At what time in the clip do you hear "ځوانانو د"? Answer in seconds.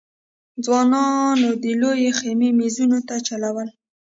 0.63-1.65